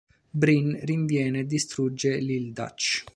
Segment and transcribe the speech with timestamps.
[0.33, 3.03] Brin rinviene e distrugge l'Ildatch.